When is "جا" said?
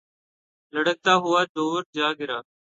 1.95-2.07